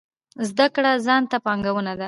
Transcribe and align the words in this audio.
زده 0.49 0.65
کړه 0.75 0.91
ځان 1.05 1.23
ته 1.31 1.37
پانګونه 1.45 1.91
ده 1.95 1.99